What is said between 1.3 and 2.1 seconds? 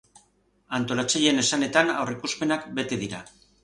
esanetan,